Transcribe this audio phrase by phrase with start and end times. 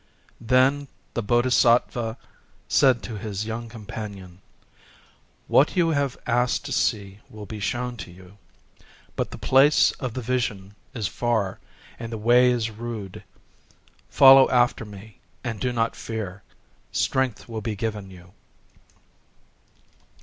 [0.41, 2.17] Then the Bodhisattva
[2.67, 3.69] said to his young
[5.45, 8.39] companion:—"What you have asked to see will be shown to you.
[9.15, 11.59] But the place of the Vision is far;
[11.99, 13.23] and the way is rude.
[14.09, 16.41] Follow after me, and do not fear:
[16.91, 18.33] strength will be given you."